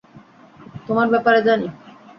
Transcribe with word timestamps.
তোমার 0.87 1.07
ব্যাপারে 1.13 1.39
জানি। 1.47 1.67